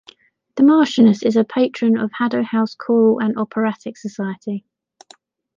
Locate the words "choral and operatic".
2.73-3.97